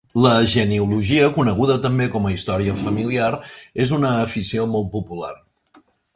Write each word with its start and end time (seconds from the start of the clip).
La 0.25 0.29
genealogia, 0.51 1.27
coneguda 1.35 1.75
també 1.83 2.07
com 2.15 2.25
a 2.29 2.31
història 2.37 2.75
familiar, 2.81 3.29
és 3.87 3.93
una 3.99 4.17
afició 4.25 4.67
molt 4.75 4.91
popular 4.97 5.33